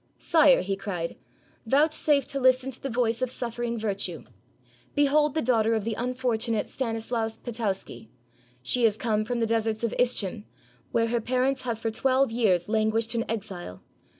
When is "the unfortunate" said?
5.83-6.67